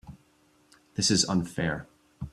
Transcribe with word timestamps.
This 0.95 1.11
is 1.11 1.25
unfair. 1.29 1.87